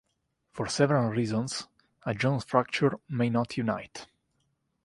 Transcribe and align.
For 0.51 0.65
several 0.67 1.11
reasons, 1.11 1.67
a 2.07 2.15
Jones 2.15 2.43
fracture 2.43 2.93
may 3.07 3.29
not 3.29 3.55
unite. 3.55 4.07